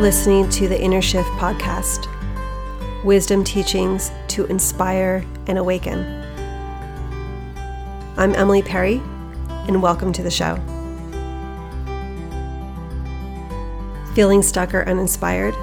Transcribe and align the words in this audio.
Listening 0.00 0.48
to 0.48 0.66
the 0.66 0.80
Inner 0.80 1.02
Shift 1.02 1.28
podcast 1.32 2.08
wisdom 3.04 3.44
teachings 3.44 4.10
to 4.28 4.46
inspire 4.46 5.22
and 5.46 5.58
awaken. 5.58 6.06
I'm 8.16 8.34
Emily 8.34 8.62
Perry, 8.62 9.02
and 9.68 9.82
welcome 9.82 10.10
to 10.14 10.22
the 10.22 10.30
show. 10.30 10.56
Feeling 14.14 14.40
stuck 14.40 14.72
or 14.72 14.88
uninspired? 14.88 15.54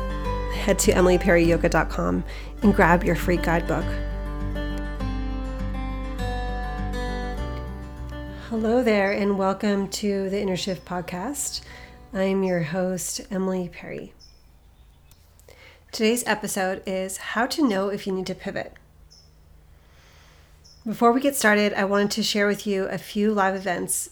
Head 0.54 0.78
to 0.80 0.92
emilyperryyoga.com 0.92 2.24
and 2.62 2.76
grab 2.76 3.04
your 3.04 3.16
free 3.16 3.38
guidebook. 3.38 3.86
Hello 8.50 8.84
there, 8.84 9.14
and 9.14 9.40
welcome 9.40 9.88
to 9.88 10.30
the 10.30 10.40
Inner 10.40 10.56
Shift 10.56 10.86
podcast. 10.86 11.62
I'm 12.14 12.44
your 12.44 12.62
host, 12.62 13.22
Emily 13.32 13.70
Perry. 13.74 14.14
Today's 15.92 16.28
episode 16.28 16.84
is 16.86 17.18
How 17.18 17.48
to 17.48 17.68
Know 17.68 17.88
If 17.88 18.06
You 18.06 18.14
Need 18.14 18.28
to 18.28 18.36
Pivot. 18.36 18.74
Before 20.86 21.12
we 21.12 21.22
get 21.22 21.36
started, 21.36 21.74
I 21.74 21.86
wanted 21.86 22.12
to 22.12 22.24
share 22.24 22.46
with 22.46 22.68
you 22.68 22.84
a 22.86 23.00
few 23.00 23.34
live 23.34 23.56
events 23.56 24.12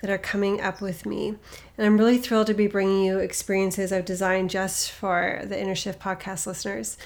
that 0.00 0.10
are 0.10 0.18
coming 0.18 0.60
up 0.60 0.80
with 0.80 1.06
me. 1.06 1.36
And 1.76 1.86
I'm 1.86 1.98
really 1.98 2.18
thrilled 2.18 2.48
to 2.48 2.54
be 2.54 2.66
bringing 2.66 3.04
you 3.04 3.18
experiences 3.18 3.92
I've 3.92 4.04
designed 4.04 4.50
just 4.50 4.90
for 4.90 5.42
the 5.44 5.60
Inner 5.60 5.76
Shift 5.76 6.00
podcast 6.00 6.46
listeners. 6.46 6.98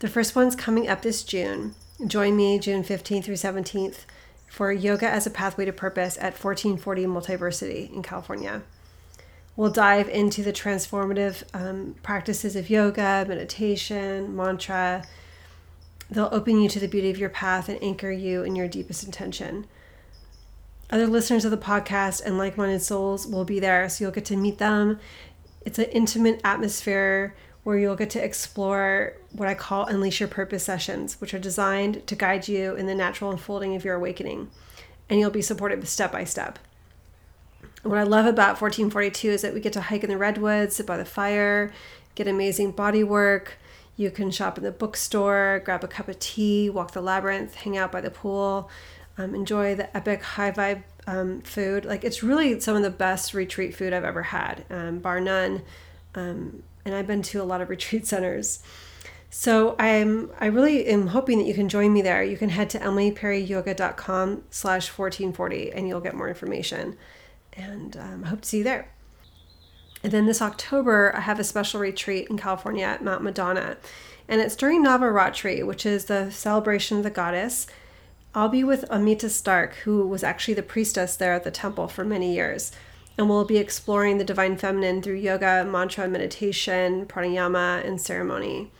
The 0.00 0.08
first 0.08 0.34
one's 0.34 0.56
coming 0.56 0.88
up 0.88 1.02
this 1.02 1.22
June. 1.22 1.76
Join 2.04 2.36
me 2.36 2.58
June 2.58 2.82
15th 2.82 3.24
through 3.24 3.34
17th 3.34 4.06
for 4.48 4.72
Yoga 4.72 5.08
as 5.08 5.26
a 5.26 5.30
Pathway 5.30 5.66
to 5.66 5.72
Purpose 5.72 6.16
at 6.16 6.42
1440 6.42 7.04
Multiversity 7.04 7.92
in 7.92 8.02
California. 8.02 8.62
We'll 9.58 9.70
dive 9.70 10.08
into 10.08 10.44
the 10.44 10.52
transformative 10.52 11.42
um, 11.52 11.96
practices 12.04 12.54
of 12.54 12.70
yoga, 12.70 13.24
meditation, 13.26 14.36
mantra. 14.36 15.04
They'll 16.08 16.28
open 16.30 16.60
you 16.60 16.68
to 16.68 16.78
the 16.78 16.86
beauty 16.86 17.10
of 17.10 17.18
your 17.18 17.28
path 17.28 17.68
and 17.68 17.82
anchor 17.82 18.12
you 18.12 18.44
in 18.44 18.54
your 18.54 18.68
deepest 18.68 19.02
intention. 19.02 19.66
Other 20.90 21.08
listeners 21.08 21.44
of 21.44 21.50
the 21.50 21.56
podcast 21.56 22.24
and 22.24 22.38
like 22.38 22.56
minded 22.56 22.82
souls 22.82 23.26
will 23.26 23.44
be 23.44 23.58
there, 23.58 23.88
so 23.88 24.04
you'll 24.04 24.12
get 24.12 24.26
to 24.26 24.36
meet 24.36 24.58
them. 24.58 25.00
It's 25.62 25.80
an 25.80 25.86
intimate 25.86 26.40
atmosphere 26.44 27.34
where 27.64 27.78
you'll 27.78 27.96
get 27.96 28.10
to 28.10 28.24
explore 28.24 29.14
what 29.32 29.48
I 29.48 29.54
call 29.54 29.86
Unleash 29.86 30.20
Your 30.20 30.28
Purpose 30.28 30.62
sessions, 30.62 31.20
which 31.20 31.34
are 31.34 31.40
designed 31.40 32.06
to 32.06 32.14
guide 32.14 32.46
you 32.46 32.76
in 32.76 32.86
the 32.86 32.94
natural 32.94 33.32
unfolding 33.32 33.74
of 33.74 33.84
your 33.84 33.96
awakening. 33.96 34.52
And 35.10 35.18
you'll 35.18 35.30
be 35.30 35.42
supported 35.42 35.84
step 35.88 36.12
by 36.12 36.22
step 36.22 36.60
what 37.82 37.98
I 37.98 38.02
love 38.02 38.26
about 38.26 38.60
1440 38.60 39.28
is 39.28 39.42
that 39.42 39.54
we 39.54 39.60
get 39.60 39.72
to 39.74 39.80
hike 39.80 40.04
in 40.04 40.10
the 40.10 40.18
redwoods 40.18 40.76
sit 40.76 40.86
by 40.86 40.96
the 40.96 41.04
fire, 41.04 41.72
get 42.14 42.26
amazing 42.26 42.72
body 42.72 43.04
work. 43.04 43.58
You 43.96 44.10
can 44.10 44.30
shop 44.30 44.58
in 44.58 44.64
the 44.64 44.70
bookstore, 44.70 45.62
grab 45.64 45.82
a 45.82 45.88
cup 45.88 46.08
of 46.08 46.18
tea, 46.18 46.70
walk 46.70 46.92
the 46.92 47.00
labyrinth, 47.00 47.54
hang 47.54 47.76
out 47.76 47.90
by 47.90 48.00
the 48.00 48.10
pool, 48.10 48.70
um, 49.16 49.34
enjoy 49.34 49.74
the 49.74 49.94
epic 49.96 50.22
high 50.22 50.52
vibe 50.52 50.82
um, 51.06 51.40
food. 51.40 51.84
Like 51.84 52.04
it's 52.04 52.22
really 52.22 52.60
some 52.60 52.76
of 52.76 52.82
the 52.82 52.90
best 52.90 53.34
retreat 53.34 53.74
food 53.74 53.92
I've 53.92 54.04
ever 54.04 54.22
had, 54.22 54.64
um, 54.70 54.98
bar 54.98 55.20
none. 55.20 55.62
Um, 56.14 56.62
and 56.84 56.94
I've 56.94 57.06
been 57.06 57.22
to 57.22 57.42
a 57.42 57.44
lot 57.44 57.60
of 57.60 57.68
retreat 57.70 58.06
centers. 58.06 58.62
So 59.30 59.76
I'm 59.78 60.30
I 60.40 60.46
really 60.46 60.86
am 60.86 61.08
hoping 61.08 61.38
that 61.38 61.46
you 61.46 61.54
can 61.54 61.68
join 61.68 61.92
me 61.92 62.02
there. 62.02 62.22
You 62.22 62.36
can 62.36 62.48
head 62.48 62.70
to 62.70 62.78
emilyperryyoga.com 62.78 64.44
slash 64.50 64.88
1440 64.88 65.72
and 65.72 65.86
you'll 65.86 66.00
get 66.00 66.14
more 66.14 66.28
information 66.28 66.96
and 67.52 67.96
um, 67.96 68.24
I 68.24 68.28
hope 68.28 68.42
to 68.42 68.48
see 68.48 68.58
you 68.58 68.64
there. 68.64 68.90
And 70.02 70.12
then 70.12 70.26
this 70.26 70.42
October, 70.42 71.12
I 71.14 71.20
have 71.20 71.40
a 71.40 71.44
special 71.44 71.80
retreat 71.80 72.28
in 72.28 72.38
California 72.38 72.84
at 72.84 73.02
Mount 73.02 73.22
Madonna. 73.22 73.76
And 74.28 74.40
it's 74.40 74.56
during 74.56 74.84
Navaratri, 74.84 75.66
which 75.66 75.84
is 75.84 76.04
the 76.04 76.30
celebration 76.30 76.98
of 76.98 77.02
the 77.02 77.10
goddess. 77.10 77.66
I'll 78.34 78.48
be 78.48 78.62
with 78.62 78.84
Amita 78.90 79.30
Stark, 79.30 79.74
who 79.84 80.06
was 80.06 80.22
actually 80.22 80.54
the 80.54 80.62
priestess 80.62 81.16
there 81.16 81.32
at 81.32 81.44
the 81.44 81.50
temple 81.50 81.88
for 81.88 82.04
many 82.04 82.34
years. 82.34 82.70
And 83.16 83.28
we'll 83.28 83.44
be 83.44 83.56
exploring 83.56 84.18
the 84.18 84.24
divine 84.24 84.56
feminine 84.56 85.02
through 85.02 85.16
yoga, 85.16 85.64
mantra, 85.64 86.06
meditation, 86.06 87.06
pranayama, 87.06 87.84
and 87.84 88.00
ceremony. 88.00 88.70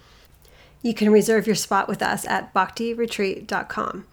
You 0.80 0.94
can 0.94 1.10
reserve 1.10 1.46
your 1.46 1.56
spot 1.56 1.88
with 1.88 2.02
us 2.02 2.24
at 2.26 2.54
bhaktiretreat.com. 2.54 4.06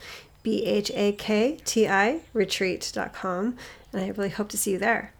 B 0.45 0.63
H 0.63 0.91
A 0.93 1.11
K 1.13 1.57
T 1.65 1.87
I 1.87 2.19
retreat.com 2.31 3.57
and 3.91 4.01
I 4.01 4.09
really 4.09 4.29
hope 4.29 4.47
to 4.49 4.57
see 4.59 4.73
you 4.73 4.77
there. 4.77 5.11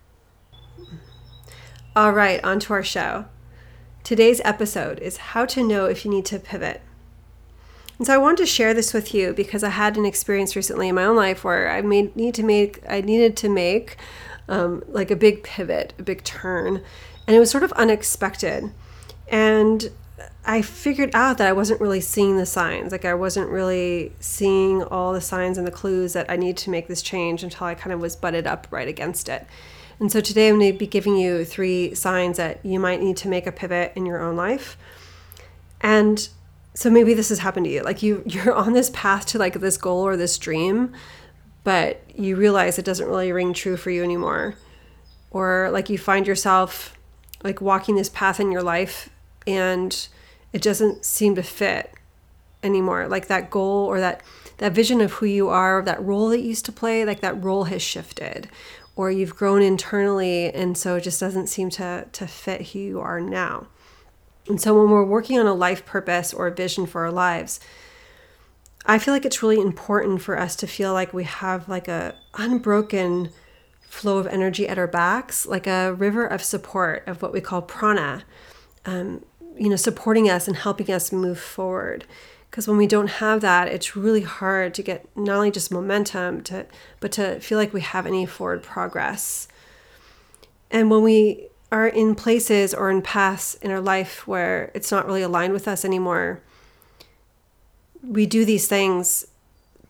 All 1.95 2.11
right, 2.11 2.41
on 2.43 2.59
to 2.59 2.73
our 2.73 2.83
show. 2.83 3.25
Today's 4.03 4.39
episode 4.45 4.99
is 4.99 5.17
how 5.17 5.47
to 5.47 5.67
know 5.67 5.85
if 5.85 6.05
you 6.05 6.11
need 6.11 6.25
to 6.25 6.37
pivot. 6.37 6.81
And 7.97 8.05
so 8.05 8.13
I 8.13 8.19
wanted 8.19 8.37
to 8.37 8.45
share 8.45 8.75
this 8.75 8.93
with 8.93 9.15
you 9.15 9.33
because 9.33 9.63
I 9.63 9.69
had 9.69 9.97
an 9.97 10.05
experience 10.05 10.55
recently 10.55 10.89
in 10.89 10.95
my 10.95 11.05
own 11.05 11.15
life 11.15 11.43
where 11.43 11.71
I 11.71 11.81
made 11.81 12.15
need 12.15 12.35
to 12.35 12.43
make 12.43 12.83
I 12.87 13.01
needed 13.01 13.35
to 13.37 13.49
make 13.49 13.97
um, 14.47 14.83
like 14.87 15.09
a 15.09 15.15
big 15.15 15.41
pivot, 15.41 15.95
a 15.97 16.03
big 16.03 16.23
turn, 16.23 16.83
and 17.25 17.35
it 17.35 17.39
was 17.39 17.49
sort 17.49 17.63
of 17.63 17.71
unexpected. 17.71 18.71
And 19.27 19.89
I 20.45 20.61
figured 20.61 21.11
out 21.13 21.37
that 21.39 21.47
I 21.47 21.51
wasn't 21.51 21.81
really 21.81 22.01
seeing 22.01 22.37
the 22.37 22.45
signs. 22.45 22.91
Like 22.91 23.05
I 23.05 23.13
wasn't 23.13 23.49
really 23.49 24.13
seeing 24.19 24.83
all 24.83 25.11
the 25.11 25.21
signs 25.21 25.57
and 25.57 25.67
the 25.67 25.71
clues 25.71 26.13
that 26.13 26.29
I 26.29 26.35
need 26.35 26.57
to 26.57 26.69
make 26.69 26.87
this 26.87 27.01
change 27.01 27.43
until 27.43 27.67
I 27.67 27.75
kind 27.75 27.93
of 27.93 27.99
was 27.99 28.15
butted 28.15 28.47
up 28.47 28.67
right 28.69 28.87
against 28.87 29.27
it. 29.27 29.45
And 29.99 30.11
so 30.11 30.21
today 30.21 30.49
I'm 30.49 30.59
going 30.59 30.73
to 30.73 30.77
be 30.77 30.87
giving 30.87 31.17
you 31.17 31.45
three 31.45 31.95
signs 31.95 32.37
that 32.37 32.59
you 32.65 32.79
might 32.79 33.01
need 33.01 33.17
to 33.17 33.27
make 33.27 33.47
a 33.47 33.51
pivot 33.51 33.93
in 33.95 34.05
your 34.05 34.21
own 34.21 34.35
life. 34.35 34.77
And 35.81 36.27
so 36.73 36.89
maybe 36.89 37.13
this 37.13 37.29
has 37.29 37.39
happened 37.39 37.65
to 37.65 37.71
you. 37.71 37.81
Like 37.81 38.03
you 38.03 38.23
you're 38.25 38.53
on 38.53 38.73
this 38.73 38.89
path 38.91 39.25
to 39.27 39.39
like 39.39 39.59
this 39.59 39.77
goal 39.77 40.01
or 40.01 40.15
this 40.17 40.37
dream, 40.37 40.93
but 41.63 42.01
you 42.13 42.35
realize 42.35 42.77
it 42.77 42.85
doesn't 42.85 43.07
really 43.07 43.31
ring 43.31 43.53
true 43.53 43.77
for 43.77 43.89
you 43.89 44.03
anymore. 44.03 44.55
Or 45.31 45.69
like 45.71 45.89
you 45.89 45.97
find 45.97 46.27
yourself 46.27 46.97
like 47.43 47.61
walking 47.61 47.95
this 47.95 48.09
path 48.09 48.39
in 48.39 48.51
your 48.51 48.63
life 48.63 49.09
and 49.45 50.07
it 50.53 50.61
doesn't 50.61 51.05
seem 51.05 51.35
to 51.35 51.43
fit 51.43 51.93
anymore. 52.63 53.07
Like 53.07 53.27
that 53.27 53.49
goal 53.49 53.85
or 53.85 53.99
that 53.99 54.23
that 54.57 54.71
vision 54.71 55.01
of 55.01 55.13
who 55.13 55.25
you 55.25 55.49
are 55.49 55.81
that 55.81 56.01
role 56.01 56.29
that 56.29 56.39
you 56.39 56.47
used 56.47 56.65
to 56.65 56.71
play 56.71 57.03
like 57.03 57.19
that 57.19 57.43
role 57.43 57.65
has 57.65 57.81
shifted 57.81 58.49
or 58.95 59.11
you've 59.11 59.35
grown 59.35 59.61
internally 59.61 60.49
and 60.53 60.77
so 60.77 60.95
it 60.95 61.01
just 61.01 61.19
doesn't 61.19 61.47
seem 61.47 61.69
to 61.71 62.07
to 62.11 62.27
fit 62.27 62.69
who 62.69 62.79
you 62.79 62.99
are 62.99 63.19
now. 63.19 63.67
And 64.47 64.61
so 64.61 64.77
when 64.77 64.89
we're 64.89 65.03
working 65.03 65.39
on 65.39 65.47
a 65.47 65.53
life 65.53 65.85
purpose 65.85 66.33
or 66.33 66.47
a 66.47 66.53
vision 66.53 66.85
for 66.85 67.03
our 67.05 67.11
lives 67.11 67.59
i 68.87 68.99
feel 68.99 69.15
like 69.15 69.25
it's 69.25 69.41
really 69.41 69.59
important 69.59 70.21
for 70.21 70.37
us 70.37 70.55
to 70.55 70.67
feel 70.67 70.93
like 70.93 71.11
we 71.11 71.23
have 71.23 71.67
like 71.67 71.87
a 71.87 72.13
unbroken 72.35 73.31
flow 73.95 74.17
of 74.17 74.27
energy 74.27 74.67
at 74.67 74.77
our 74.77 74.87
backs 74.87 75.45
like 75.45 75.65
a 75.67 75.93
river 75.93 76.25
of 76.25 76.43
support 76.43 77.03
of 77.07 77.21
what 77.21 77.31
we 77.31 77.39
call 77.39 77.61
prana. 77.61 78.23
Um, 78.85 79.23
you 79.57 79.69
know, 79.69 79.75
supporting 79.75 80.29
us 80.29 80.47
and 80.47 80.57
helping 80.57 80.91
us 80.91 81.11
move 81.11 81.39
forward. 81.39 82.05
Because 82.49 82.67
when 82.67 82.77
we 82.77 82.87
don't 82.87 83.09
have 83.09 83.41
that, 83.41 83.67
it's 83.67 83.95
really 83.95 84.21
hard 84.21 84.73
to 84.75 84.83
get 84.83 85.05
not 85.15 85.35
only 85.35 85.51
just 85.51 85.71
momentum, 85.71 86.41
to 86.43 86.65
but 86.99 87.11
to 87.13 87.39
feel 87.39 87.57
like 87.57 87.73
we 87.73 87.81
have 87.81 88.05
any 88.05 88.25
forward 88.25 88.63
progress. 88.63 89.47
And 90.71 90.89
when 90.89 91.03
we 91.03 91.47
are 91.71 91.87
in 91.87 92.15
places 92.15 92.73
or 92.73 92.89
in 92.89 93.01
paths 93.01 93.55
in 93.55 93.71
our 93.71 93.81
life 93.81 94.27
where 94.27 94.71
it's 94.73 94.91
not 94.91 95.05
really 95.05 95.21
aligned 95.21 95.53
with 95.53 95.67
us 95.67 95.83
anymore, 95.83 96.41
we 98.01 98.25
do 98.25 98.45
these 98.45 98.67
things 98.67 99.25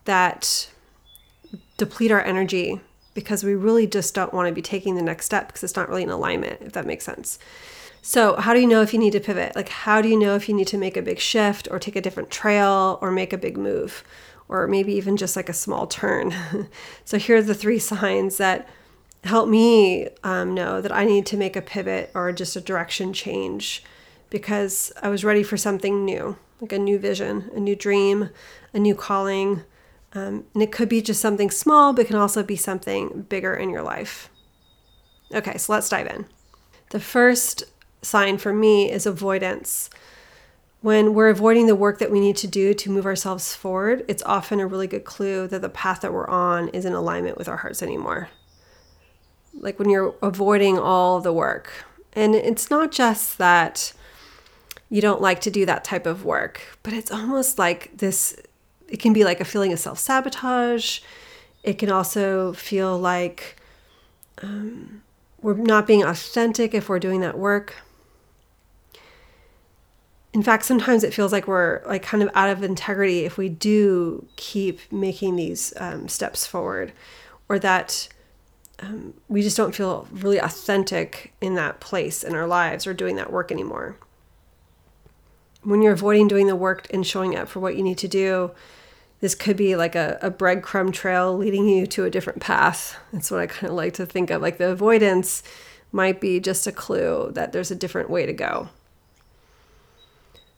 that 0.06 0.69
deplete 1.78 2.12
our 2.12 2.22
energy 2.22 2.80
because 3.13 3.44
we 3.44 3.56
really 3.56 3.88
just 3.88 4.13
don't 4.13 4.34
want 4.34 4.48
to 4.48 4.54
be 4.54 4.62
taking 4.62 4.95
the 4.95 5.01
next 5.01 5.25
step 5.25 5.48
because 5.48 5.63
it's 5.63 5.75
not 5.75 5.90
really 5.90 6.04
in 6.04 6.10
alignment, 6.10 6.62
if 6.62 6.74
that 6.74 6.86
makes 6.86 7.06
sense. 7.06 7.40
So, 8.07 8.36
how 8.36 8.54
do 8.54 8.60
you 8.60 8.68
know 8.68 8.84
if 8.84 8.94
you 8.94 9.00
need 9.00 9.13
to 9.13 9.19
pivot? 9.19 9.56
Like, 9.56 9.68
how 9.68 10.00
do 10.00 10.07
you 10.07 10.19
know 10.19 10.36
if 10.36 10.48
you 10.48 10.54
need 10.54 10.68
to 10.68 10.78
make 10.78 10.96
a 10.96 11.02
big 11.02 11.18
shift 11.18 11.68
or 11.72 11.80
take 11.80 11.96
a 11.96 12.02
different 12.02 12.30
trail 12.30 13.00
or 13.02 13.10
make 13.10 13.34
a 13.34 13.38
big 13.38 13.57
move 13.57 14.04
or 14.48 14.68
maybe 14.68 14.94
even 14.94 15.18
just 15.18 15.36
like 15.36 15.50
a 15.50 15.54
small 15.54 15.88
turn? 15.88 16.31
so, 17.04 17.18
here 17.18 17.38
are 17.38 17.42
the 17.42 17.56
three 17.56 17.80
signs 17.80 18.38
that 18.38 18.69
help 19.24 19.50
me 19.50 20.07
um, 20.24 20.54
know 20.54 20.81
that 20.81 20.92
I 20.92 21.04
need 21.04 21.25
to 21.25 21.36
make 21.36 21.56
a 21.56 21.63
pivot 21.63 22.12
or 22.13 22.31
just 22.31 22.56
a 22.56 22.62
direction 22.62 23.12
change 23.12 23.84
because 24.30 24.94
I 25.02 25.10
was 25.10 25.25
ready 25.25 25.42
for 25.42 25.57
something 25.57 26.06
new, 26.06 26.38
like 26.62 26.74
a 26.74 26.78
new 26.78 27.00
vision, 27.00 27.50
a 27.56 27.60
new 27.60 27.75
dream, 27.75 28.30
a 28.72 28.78
new 28.78 28.94
calling. 28.94 29.63
Um, 30.13 30.46
and 30.54 30.62
it 30.62 30.72
could 30.72 30.90
be 30.90 31.02
just 31.02 31.22
something 31.22 31.50
small, 31.50 31.92
but 31.92 32.06
can 32.06 32.18
also 32.18 32.44
be 32.44 32.56
something 32.56 33.25
bigger 33.30 33.56
in 33.56 33.72
your 33.72 33.81
life. 33.81 34.30
Okay, 35.34 35.57
so 35.57 35.74
let's 35.74 35.90
dive 35.90 36.06
in. 36.06 36.28
The 36.92 37.00
first 37.00 37.63
sign 38.06 38.38
for 38.38 38.54
me 38.54 38.92
is 38.92 39.06
avoidance. 39.06 39.90
When 40.81 41.13
we're 41.13 41.30
avoiding 41.30 41.66
the 41.68 41.75
work 41.75 41.98
that 42.00 42.12
we 42.12 42.19
need 42.19 42.38
to 42.38 42.48
do 42.48 42.74
to 42.75 42.92
move 42.92 43.06
ourselves 43.06 43.56
forward, 43.56 44.06
it's 44.07 44.22
often 44.24 44.60
a 44.60 44.68
really 44.68 44.88
good 44.88 45.04
clue 45.04 45.48
that 45.48 45.62
the 45.62 45.69
path 45.69 46.02
that 46.02 46.13
we're 46.13 46.28
on 46.28 46.69
is 46.69 46.86
in 46.86 46.94
alignment 46.94 47.38
with 47.38 47.50
our 47.50 47.57
hearts 47.57 47.81
anymore. 47.81 48.30
Like 49.54 49.80
when 49.80 49.90
you're 49.90 50.13
avoiding 50.22 50.78
all 50.78 51.22
the 51.22 51.34
work 51.34 51.72
And 52.13 52.36
it's 52.36 52.69
not 52.69 52.92
just 52.92 53.38
that 53.40 53.94
you 54.90 55.02
don't 55.02 55.22
like 55.22 55.42
to 55.42 55.52
do 55.52 55.66
that 55.66 55.84
type 55.84 56.06
of 56.06 56.24
work, 56.24 56.62
but 56.84 56.94
it's 56.94 57.12
almost 57.12 57.57
like 57.57 57.98
this 57.98 58.36
it 58.88 58.98
can 58.98 59.13
be 59.13 59.24
like 59.24 59.42
a 59.42 59.46
feeling 59.46 59.74
of 59.74 59.80
self 59.80 60.00
sabotage. 60.00 61.00
It 61.63 61.80
can 61.80 61.90
also 61.90 62.54
feel 62.54 62.98
like 62.98 63.57
um, 64.42 65.02
we're 65.42 65.56
not 65.56 65.88
being 65.88 66.04
authentic 66.04 66.74
if 66.74 66.88
we're 66.88 67.00
doing 67.00 67.22
that 67.22 67.38
work. 67.38 67.75
In 70.36 70.44
fact, 70.44 70.66
sometimes 70.66 71.06
it 71.06 71.14
feels 71.14 71.32
like 71.32 71.48
we're 71.48 71.82
like 71.86 72.04
kind 72.04 72.22
of 72.22 72.30
out 72.36 72.50
of 72.50 72.62
integrity 72.62 73.24
if 73.24 73.38
we 73.38 73.48
do 73.48 74.28
keep 74.36 74.82
making 74.92 75.38
these 75.38 75.72
um, 75.78 76.10
steps 76.10 76.46
forward, 76.46 76.92
or 77.48 77.58
that 77.60 78.10
um, 78.80 79.14
we 79.30 79.42
just 79.42 79.56
don't 79.56 79.74
feel 79.74 80.10
really 80.12 80.38
authentic 80.38 81.32
in 81.40 81.56
that 81.56 81.80
place 81.80 82.22
in 82.22 82.36
our 82.36 82.48
lives 82.48 82.86
or 82.86 82.94
doing 82.94 83.16
that 83.16 83.32
work 83.32 83.50
anymore. 83.50 83.96
When 85.64 85.82
you're 85.82 85.94
avoiding 85.94 86.28
doing 86.28 86.48
the 86.48 86.56
work 86.58 86.88
and 86.94 87.08
showing 87.08 87.34
up 87.38 87.48
for 87.48 87.62
what 87.62 87.78
you 87.78 87.81
need 87.81 88.00
to 88.00 88.10
do, 88.10 88.52
this 89.22 89.36
could 89.36 89.56
be 89.56 89.78
like 89.78 89.96
a, 89.96 90.20
a 90.22 90.30
breadcrumb 90.30 90.92
trail 90.92 91.34
leading 91.34 91.70
you 91.70 91.88
to 91.88 92.04
a 92.04 92.10
different 92.10 92.42
path. 92.42 92.98
That's 93.14 93.31
what 93.31 93.40
I 93.40 93.48
kind 93.48 93.72
of 93.72 93.78
like 93.78 93.94
to 93.94 94.06
think 94.06 94.31
of. 94.31 94.42
Like 94.42 94.58
the 94.58 94.72
avoidance 94.72 95.44
might 95.94 96.20
be 96.20 96.42
just 96.42 96.68
a 96.68 96.74
clue 96.74 97.31
that 97.31 97.54
there's 97.54 97.72
a 97.72 97.76
different 97.76 98.10
way 98.10 98.26
to 98.26 98.34
go. 98.34 98.68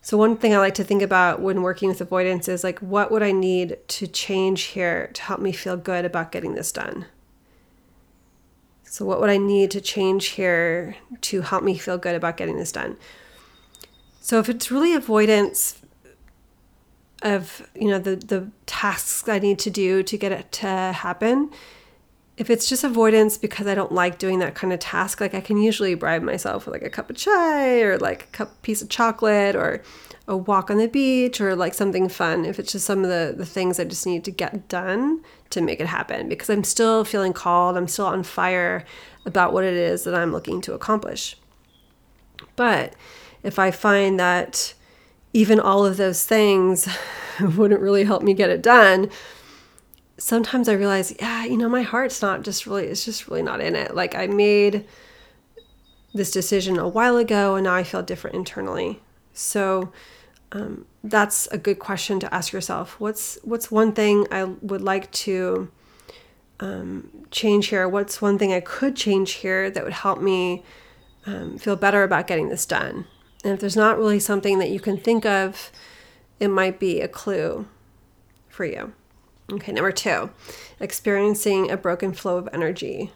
So, 0.08 0.16
one 0.16 0.38
thing 0.38 0.54
I 0.54 0.58
like 0.58 0.72
to 0.76 0.84
think 0.84 1.02
about 1.02 1.42
when 1.42 1.60
working 1.60 1.90
with 1.90 2.00
avoidance 2.00 2.48
is 2.48 2.64
like, 2.64 2.78
what 2.78 3.10
would 3.10 3.22
I 3.22 3.30
need 3.30 3.76
to 3.88 4.06
change 4.06 4.62
here 4.62 5.10
to 5.12 5.20
help 5.20 5.38
me 5.38 5.52
feel 5.52 5.76
good 5.76 6.06
about 6.06 6.32
getting 6.32 6.54
this 6.54 6.72
done? 6.72 7.04
So, 8.84 9.04
what 9.04 9.20
would 9.20 9.28
I 9.28 9.36
need 9.36 9.70
to 9.72 9.82
change 9.82 10.28
here 10.28 10.96
to 11.20 11.42
help 11.42 11.62
me 11.62 11.76
feel 11.76 11.98
good 11.98 12.14
about 12.14 12.38
getting 12.38 12.56
this 12.56 12.72
done? 12.72 12.96
So, 14.22 14.38
if 14.38 14.48
it's 14.48 14.70
really 14.70 14.94
avoidance 14.94 15.82
of 17.20 17.68
you 17.74 17.88
know 17.88 17.98
the 17.98 18.16
the 18.16 18.50
tasks 18.64 19.28
I 19.28 19.38
need 19.38 19.58
to 19.58 19.68
do 19.68 20.02
to 20.04 20.16
get 20.16 20.32
it 20.32 20.50
to 20.52 20.66
happen. 20.66 21.50
If 22.38 22.50
it's 22.50 22.68
just 22.68 22.84
avoidance 22.84 23.36
because 23.36 23.66
I 23.66 23.74
don't 23.74 23.90
like 23.90 24.18
doing 24.18 24.38
that 24.38 24.54
kind 24.54 24.72
of 24.72 24.78
task, 24.78 25.20
like 25.20 25.34
I 25.34 25.40
can 25.40 25.56
usually 25.56 25.94
bribe 25.94 26.22
myself 26.22 26.66
with 26.66 26.72
like 26.72 26.84
a 26.84 26.90
cup 26.90 27.10
of 27.10 27.16
chai 27.16 27.80
or 27.80 27.98
like 27.98 28.22
a 28.22 28.26
cup 28.26 28.62
piece 28.62 28.80
of 28.80 28.88
chocolate 28.88 29.56
or 29.56 29.82
a 30.28 30.36
walk 30.36 30.70
on 30.70 30.78
the 30.78 30.86
beach 30.86 31.40
or 31.40 31.56
like 31.56 31.74
something 31.74 32.08
fun. 32.08 32.44
If 32.44 32.60
it's 32.60 32.70
just 32.70 32.86
some 32.86 33.02
of 33.02 33.10
the, 33.10 33.34
the 33.36 33.44
things 33.44 33.80
I 33.80 33.84
just 33.84 34.06
need 34.06 34.24
to 34.24 34.30
get 34.30 34.68
done 34.68 35.24
to 35.50 35.60
make 35.60 35.80
it 35.80 35.88
happen 35.88 36.28
because 36.28 36.48
I'm 36.48 36.62
still 36.62 37.04
feeling 37.04 37.32
called, 37.32 37.76
I'm 37.76 37.88
still 37.88 38.06
on 38.06 38.22
fire 38.22 38.84
about 39.26 39.52
what 39.52 39.64
it 39.64 39.74
is 39.74 40.04
that 40.04 40.14
I'm 40.14 40.30
looking 40.30 40.60
to 40.60 40.74
accomplish. 40.74 41.36
But 42.54 42.94
if 43.42 43.58
I 43.58 43.72
find 43.72 44.20
that 44.20 44.74
even 45.32 45.58
all 45.58 45.84
of 45.84 45.96
those 45.96 46.24
things 46.24 46.88
wouldn't 47.40 47.80
really 47.80 48.04
help 48.04 48.22
me 48.22 48.32
get 48.32 48.48
it 48.48 48.62
done 48.62 49.10
sometimes 50.18 50.68
i 50.68 50.72
realize 50.72 51.14
yeah 51.20 51.44
you 51.44 51.56
know 51.56 51.68
my 51.68 51.82
heart's 51.82 52.20
not 52.20 52.42
just 52.42 52.66
really 52.66 52.86
it's 52.86 53.04
just 53.04 53.28
really 53.28 53.42
not 53.42 53.60
in 53.60 53.74
it. 53.76 53.94
Like 53.94 54.14
i 54.14 54.26
made 54.26 54.84
this 56.14 56.30
decision 56.30 56.78
a 56.78 56.88
while 56.88 57.16
ago 57.16 57.54
and 57.54 57.64
now 57.64 57.74
i 57.74 57.84
feel 57.84 58.02
different 58.02 58.36
internally. 58.36 59.00
So 59.32 59.92
um, 60.50 60.86
that's 61.04 61.46
a 61.48 61.58
good 61.58 61.78
question 61.78 62.18
to 62.20 62.34
ask 62.34 62.52
yourself. 62.52 62.98
What's 62.98 63.38
what's 63.42 63.70
one 63.70 63.92
thing 63.92 64.26
i 64.30 64.44
would 64.44 64.82
like 64.82 65.10
to 65.12 65.70
um, 66.60 67.10
change 67.30 67.68
here? 67.68 67.88
What's 67.88 68.20
one 68.20 68.38
thing 68.38 68.52
i 68.52 68.60
could 68.60 68.96
change 68.96 69.32
here 69.32 69.70
that 69.70 69.84
would 69.84 69.92
help 69.92 70.20
me 70.20 70.64
um, 71.26 71.58
feel 71.58 71.76
better 71.76 72.02
about 72.02 72.26
getting 72.26 72.48
this 72.48 72.66
done? 72.66 73.06
And 73.44 73.52
if 73.52 73.60
there's 73.60 73.76
not 73.76 73.98
really 73.98 74.18
something 74.18 74.58
that 74.58 74.70
you 74.70 74.80
can 74.80 74.96
think 74.98 75.24
of, 75.24 75.70
it 76.40 76.48
might 76.48 76.80
be 76.80 77.00
a 77.00 77.08
clue 77.08 77.66
for 78.48 78.64
you. 78.64 78.92
Okay, 79.50 79.72
number 79.72 79.92
two, 79.92 80.28
experiencing 80.78 81.70
a 81.70 81.76
broken 81.78 82.12
flow 82.12 82.36
of 82.36 82.50
energy. 82.52 83.12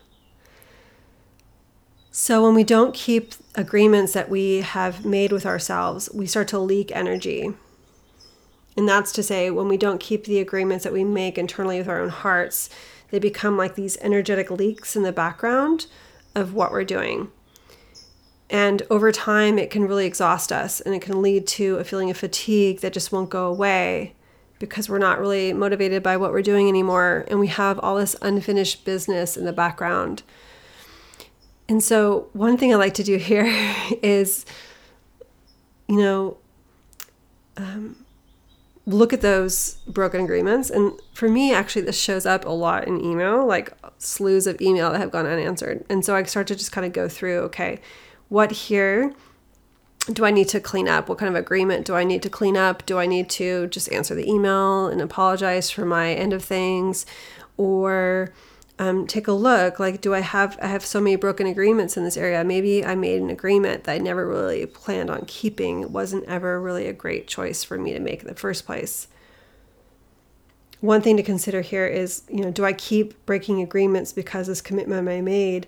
So, 2.10 2.42
when 2.42 2.54
we 2.54 2.64
don't 2.64 2.94
keep 2.94 3.34
agreements 3.54 4.14
that 4.14 4.30
we 4.30 4.62
have 4.62 5.04
made 5.04 5.30
with 5.30 5.44
ourselves, 5.44 6.08
we 6.14 6.26
start 6.26 6.48
to 6.48 6.58
leak 6.58 6.90
energy. 6.94 7.52
And 8.78 8.88
that's 8.88 9.12
to 9.12 9.22
say, 9.22 9.50
when 9.50 9.68
we 9.68 9.76
don't 9.76 10.00
keep 10.00 10.24
the 10.24 10.38
agreements 10.40 10.84
that 10.84 10.92
we 10.92 11.04
make 11.04 11.36
internally 11.36 11.76
with 11.78 11.88
our 11.88 12.00
own 12.00 12.08
hearts, 12.08 12.70
they 13.10 13.18
become 13.18 13.58
like 13.58 13.74
these 13.74 13.98
energetic 13.98 14.50
leaks 14.50 14.96
in 14.96 15.02
the 15.02 15.12
background 15.12 15.86
of 16.34 16.54
what 16.54 16.72
we're 16.72 16.84
doing. 16.84 17.30
And 18.48 18.82
over 18.90 19.12
time, 19.12 19.58
it 19.58 19.70
can 19.70 19.84
really 19.84 20.06
exhaust 20.06 20.50
us 20.50 20.80
and 20.80 20.94
it 20.94 21.02
can 21.02 21.20
lead 21.20 21.46
to 21.48 21.76
a 21.76 21.84
feeling 21.84 22.10
of 22.10 22.16
fatigue 22.16 22.80
that 22.80 22.94
just 22.94 23.12
won't 23.12 23.28
go 23.28 23.46
away 23.46 24.14
because 24.62 24.88
we're 24.88 24.96
not 24.96 25.18
really 25.18 25.52
motivated 25.52 26.04
by 26.04 26.16
what 26.16 26.30
we're 26.30 26.40
doing 26.40 26.68
anymore. 26.68 27.24
And 27.26 27.40
we 27.40 27.48
have 27.48 27.80
all 27.80 27.96
this 27.96 28.14
unfinished 28.22 28.84
business 28.84 29.36
in 29.36 29.44
the 29.44 29.52
background. 29.52 30.22
And 31.68 31.82
so, 31.82 32.28
one 32.32 32.56
thing 32.56 32.72
I 32.72 32.76
like 32.76 32.94
to 32.94 33.02
do 33.02 33.16
here 33.16 33.44
is, 34.02 34.46
you 35.88 35.96
know, 35.96 36.36
um, 37.56 38.04
look 38.86 39.12
at 39.12 39.20
those 39.20 39.78
broken 39.88 40.20
agreements. 40.20 40.70
And 40.70 40.92
for 41.12 41.28
me, 41.28 41.52
actually, 41.52 41.82
this 41.82 41.98
shows 41.98 42.24
up 42.24 42.44
a 42.44 42.50
lot 42.50 42.86
in 42.86 43.04
email, 43.04 43.44
like 43.44 43.76
slews 43.98 44.46
of 44.46 44.60
email 44.60 44.92
that 44.92 45.00
have 45.00 45.10
gone 45.10 45.26
unanswered. 45.26 45.84
And 45.88 46.04
so 46.04 46.14
I 46.14 46.22
start 46.22 46.46
to 46.46 46.54
just 46.54 46.70
kind 46.70 46.86
of 46.86 46.92
go 46.92 47.08
through, 47.08 47.40
okay, 47.40 47.80
what 48.28 48.52
here 48.52 49.12
do 50.10 50.24
I 50.24 50.30
need 50.30 50.48
to 50.48 50.60
clean 50.60 50.88
up? 50.88 51.08
What 51.08 51.18
kind 51.18 51.28
of 51.28 51.40
agreement 51.40 51.86
do 51.86 51.94
I 51.94 52.02
need 52.02 52.22
to 52.22 52.30
clean 52.30 52.56
up? 52.56 52.84
Do 52.86 52.98
I 52.98 53.06
need 53.06 53.30
to 53.30 53.68
just 53.68 53.90
answer 53.92 54.14
the 54.14 54.28
email 54.28 54.86
and 54.86 55.00
apologize 55.00 55.70
for 55.70 55.84
my 55.84 56.12
end 56.12 56.32
of 56.32 56.42
things? 56.42 57.06
Or 57.56 58.32
um, 58.78 59.06
take 59.06 59.28
a 59.28 59.32
look 59.32 59.78
like 59.78 60.00
do 60.00 60.14
i 60.14 60.20
have 60.20 60.58
i 60.60 60.66
have 60.66 60.84
so 60.84 61.00
many 61.00 61.14
broken 61.14 61.46
agreements 61.46 61.96
in 61.96 62.04
this 62.04 62.16
area 62.16 62.42
maybe 62.42 62.84
i 62.84 62.94
made 62.94 63.20
an 63.20 63.30
agreement 63.30 63.84
that 63.84 63.92
i 63.92 63.98
never 63.98 64.26
really 64.26 64.66
planned 64.66 65.10
on 65.10 65.24
keeping 65.26 65.82
it 65.82 65.90
wasn't 65.90 66.24
ever 66.24 66.60
really 66.60 66.86
a 66.86 66.92
great 66.92 67.28
choice 67.28 67.62
for 67.62 67.78
me 67.78 67.92
to 67.92 68.00
make 68.00 68.22
in 68.22 68.26
the 68.26 68.34
first 68.34 68.66
place 68.66 69.08
one 70.80 71.00
thing 71.00 71.16
to 71.16 71.22
consider 71.22 71.60
here 71.60 71.86
is 71.86 72.22
you 72.28 72.40
know 72.40 72.50
do 72.50 72.64
i 72.64 72.72
keep 72.72 73.24
breaking 73.26 73.62
agreements 73.62 74.12
because 74.12 74.46
this 74.46 74.60
commitment 74.60 75.06
i 75.08 75.20
made 75.20 75.66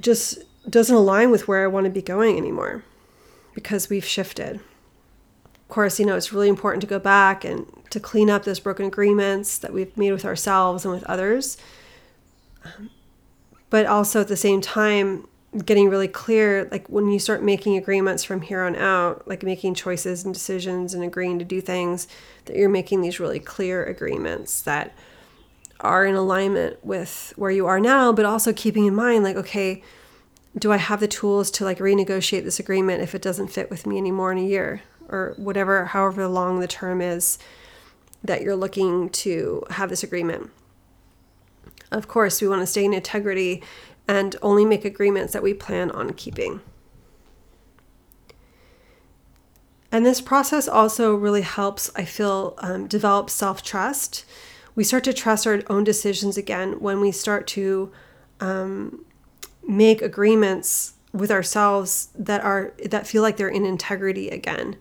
just 0.00 0.38
doesn't 0.70 0.94
align 0.94 1.30
with 1.30 1.48
where 1.48 1.64
I 1.64 1.66
want 1.66 1.84
to 1.84 1.90
be 1.90 2.02
going 2.02 2.36
anymore 2.36 2.84
because 3.54 3.88
we've 3.88 4.04
shifted. 4.04 4.56
Of 4.56 5.68
course, 5.68 5.98
you 5.98 6.06
know, 6.06 6.16
it's 6.16 6.32
really 6.32 6.48
important 6.48 6.80
to 6.82 6.86
go 6.86 6.98
back 6.98 7.44
and 7.44 7.66
to 7.90 8.00
clean 8.00 8.30
up 8.30 8.44
those 8.44 8.60
broken 8.60 8.86
agreements 8.86 9.58
that 9.58 9.72
we've 9.72 9.94
made 9.96 10.12
with 10.12 10.24
ourselves 10.24 10.84
and 10.84 10.94
with 10.94 11.04
others. 11.04 11.58
Um, 12.64 12.90
but 13.70 13.86
also 13.86 14.20
at 14.20 14.28
the 14.28 14.36
same 14.36 14.60
time, 14.60 15.28
getting 15.64 15.88
really 15.88 16.08
clear 16.08 16.68
like 16.70 16.86
when 16.88 17.08
you 17.08 17.18
start 17.18 17.42
making 17.42 17.76
agreements 17.76 18.22
from 18.22 18.42
here 18.42 18.62
on 18.62 18.76
out, 18.76 19.26
like 19.26 19.42
making 19.42 19.74
choices 19.74 20.24
and 20.24 20.34
decisions 20.34 20.94
and 20.94 21.02
agreeing 21.02 21.38
to 21.38 21.44
do 21.44 21.60
things, 21.60 22.06
that 22.44 22.56
you're 22.56 22.68
making 22.68 23.00
these 23.00 23.18
really 23.18 23.40
clear 23.40 23.84
agreements 23.84 24.60
that 24.62 24.94
are 25.80 26.04
in 26.04 26.14
alignment 26.14 26.84
with 26.84 27.32
where 27.36 27.50
you 27.50 27.66
are 27.66 27.80
now, 27.80 28.12
but 28.12 28.24
also 28.24 28.52
keeping 28.52 28.86
in 28.86 28.94
mind, 28.94 29.22
like, 29.24 29.36
okay, 29.36 29.82
do 30.56 30.72
I 30.72 30.76
have 30.76 31.00
the 31.00 31.08
tools 31.08 31.50
to 31.52 31.64
like 31.64 31.78
renegotiate 31.78 32.44
this 32.44 32.60
agreement 32.60 33.02
if 33.02 33.14
it 33.14 33.22
doesn't 33.22 33.48
fit 33.48 33.70
with 33.70 33.86
me 33.86 33.98
anymore 33.98 34.32
in 34.32 34.38
a 34.38 34.46
year 34.46 34.82
or 35.08 35.34
whatever, 35.36 35.86
however 35.86 36.26
long 36.26 36.60
the 36.60 36.68
term 36.68 37.00
is 37.00 37.38
that 38.22 38.42
you're 38.42 38.56
looking 38.56 39.08
to 39.10 39.64
have 39.70 39.88
this 39.88 40.02
agreement? 40.02 40.50
Of 41.90 42.08
course, 42.08 42.40
we 42.40 42.48
want 42.48 42.62
to 42.62 42.66
stay 42.66 42.84
in 42.84 42.92
integrity 42.92 43.62
and 44.06 44.36
only 44.42 44.64
make 44.64 44.84
agreements 44.84 45.32
that 45.32 45.42
we 45.42 45.54
plan 45.54 45.90
on 45.90 46.12
keeping. 46.14 46.60
And 49.90 50.04
this 50.04 50.20
process 50.20 50.68
also 50.68 51.14
really 51.14 51.42
helps, 51.42 51.90
I 51.96 52.04
feel, 52.04 52.54
um, 52.58 52.86
develop 52.86 53.30
self 53.30 53.62
trust. 53.62 54.24
We 54.74 54.84
start 54.84 55.04
to 55.04 55.14
trust 55.14 55.46
our 55.46 55.62
own 55.68 55.84
decisions 55.84 56.36
again 56.36 56.74
when 56.80 57.00
we 57.00 57.10
start 57.10 57.46
to 57.48 57.90
um, 58.40 59.04
make 59.68 60.00
agreements 60.02 60.94
with 61.12 61.30
ourselves 61.30 62.08
that 62.18 62.40
are 62.40 62.72
that 62.86 63.06
feel 63.06 63.22
like 63.22 63.36
they're 63.36 63.48
in 63.48 63.64
integrity 63.64 64.28
again. 64.30 64.76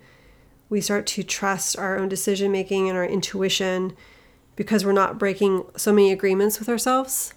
We 0.69 0.81
start 0.81 1.05
to 1.07 1.23
trust 1.23 1.77
our 1.77 1.99
own 1.99 2.09
decision 2.09 2.51
making 2.51 2.89
and 2.89 2.97
our 2.97 3.05
intuition 3.05 3.95
because 4.55 4.85
we're 4.85 4.91
not 4.93 5.19
breaking 5.19 5.65
so 5.75 5.93
many 5.93 6.11
agreements 6.11 6.57
with 6.57 6.67
ourselves. 6.67 7.33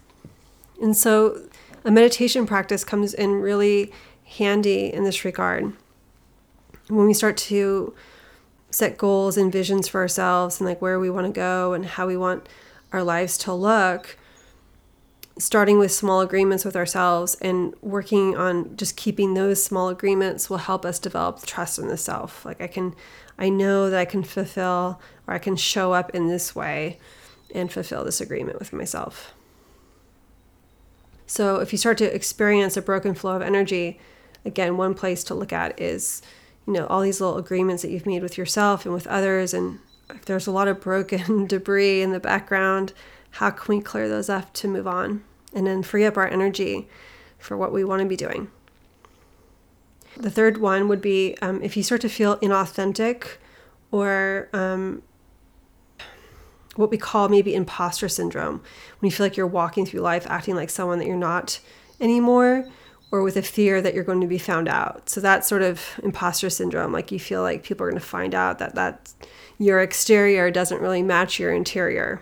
And 0.81 0.97
so 0.97 1.43
a 1.85 1.91
meditation 1.91 2.47
practice 2.47 2.83
comes 2.83 3.13
in 3.13 3.35
really 3.35 3.91
handy 4.25 4.91
in 4.91 5.03
this 5.03 5.23
regard. 5.23 5.73
When 6.87 7.05
we 7.05 7.13
start 7.13 7.37
to 7.37 7.93
set 8.69 8.97
goals 8.97 9.37
and 9.37 9.51
visions 9.51 9.87
for 9.87 10.01
ourselves 10.01 10.59
and 10.59 10.67
like 10.67 10.81
where 10.81 10.99
we 10.99 11.09
want 11.09 11.27
to 11.27 11.33
go 11.33 11.73
and 11.73 11.85
how 11.85 12.07
we 12.07 12.17
want 12.17 12.47
our 12.91 13.03
lives 13.03 13.37
to 13.39 13.53
look, 13.53 14.17
starting 15.37 15.79
with 15.79 15.91
small 15.91 16.21
agreements 16.21 16.65
with 16.65 16.75
ourselves 16.75 17.35
and 17.41 17.73
working 17.81 18.35
on 18.35 18.75
just 18.75 18.97
keeping 18.97 19.33
those 19.33 19.63
small 19.63 19.89
agreements 19.89 20.49
will 20.49 20.57
help 20.57 20.85
us 20.85 20.99
develop 20.99 21.45
trust 21.45 21.79
in 21.79 21.87
the 21.87 21.97
self. 21.97 22.45
Like 22.45 22.61
I 22.61 22.67
can, 22.67 22.95
I 23.39 23.49
know 23.49 23.89
that 23.89 23.99
I 23.99 24.05
can 24.05 24.23
fulfill 24.23 25.01
or 25.27 25.33
I 25.33 25.39
can 25.39 25.55
show 25.55 25.93
up 25.93 26.11
in 26.11 26.27
this 26.27 26.55
way 26.55 26.99
and 27.53 27.71
fulfill 27.71 28.03
this 28.03 28.21
agreement 28.21 28.59
with 28.59 28.73
myself. 28.73 29.33
So 31.25 31.57
if 31.57 31.71
you 31.71 31.77
start 31.77 31.97
to 31.99 32.13
experience 32.13 32.75
a 32.75 32.81
broken 32.81 33.13
flow 33.13 33.35
of 33.37 33.41
energy, 33.41 33.99
again, 34.43 34.75
one 34.75 34.93
place 34.93 35.23
to 35.25 35.33
look 35.33 35.53
at 35.53 35.79
is, 35.79 36.21
you 36.67 36.73
know, 36.73 36.85
all 36.87 37.01
these 37.01 37.21
little 37.21 37.37
agreements 37.37 37.81
that 37.83 37.91
you've 37.91 38.05
made 38.05 38.21
with 38.21 38.37
yourself 38.37 38.85
and 38.85 38.93
with 38.93 39.07
others. 39.07 39.53
And 39.53 39.79
if 40.09 40.25
there's 40.25 40.47
a 40.47 40.51
lot 40.51 40.67
of 40.67 40.81
broken 40.81 41.47
debris 41.47 42.01
in 42.01 42.11
the 42.11 42.19
background, 42.19 42.91
how 43.31 43.49
can 43.49 43.75
we 43.75 43.81
clear 43.81 44.07
those 44.07 44.29
up 44.29 44.53
to 44.53 44.67
move 44.67 44.87
on 44.87 45.23
and 45.53 45.67
then 45.67 45.83
free 45.83 46.05
up 46.05 46.17
our 46.17 46.27
energy 46.27 46.87
for 47.37 47.57
what 47.57 47.71
we 47.71 47.83
want 47.83 48.01
to 48.01 48.07
be 48.07 48.15
doing? 48.15 48.49
The 50.17 50.31
third 50.31 50.57
one 50.57 50.87
would 50.87 51.01
be 51.01 51.37
um, 51.41 51.61
if 51.63 51.77
you 51.77 51.83
start 51.83 52.01
to 52.01 52.09
feel 52.09 52.37
inauthentic 52.37 53.37
or 53.91 54.49
um, 54.53 55.01
what 56.75 56.89
we 56.89 56.97
call 56.97 57.29
maybe 57.29 57.53
imposter 57.55 58.07
syndrome, 58.09 58.61
when 58.99 59.09
you 59.09 59.11
feel 59.11 59.25
like 59.25 59.37
you're 59.37 59.47
walking 59.47 59.85
through 59.85 60.01
life 60.01 60.25
acting 60.29 60.55
like 60.55 60.69
someone 60.69 60.99
that 60.99 61.07
you're 61.07 61.15
not 61.15 61.59
anymore, 61.99 62.67
or 63.11 63.23
with 63.23 63.35
a 63.35 63.41
fear 63.41 63.81
that 63.81 63.93
you're 63.93 64.05
going 64.05 64.21
to 64.21 64.27
be 64.27 64.37
found 64.37 64.69
out. 64.69 65.09
So 65.09 65.19
that's 65.19 65.47
sort 65.47 65.61
of 65.61 65.99
imposter 66.01 66.49
syndrome. 66.49 66.93
Like 66.93 67.11
you 67.11 67.19
feel 67.19 67.41
like 67.41 67.63
people 67.63 67.85
are 67.85 67.89
going 67.89 67.99
to 67.99 68.05
find 68.05 68.33
out 68.33 68.59
that 68.59 68.75
that 68.75 69.13
your 69.57 69.81
exterior 69.81 70.49
doesn't 70.49 70.81
really 70.81 71.03
match 71.03 71.39
your 71.39 71.51
interior. 71.51 72.21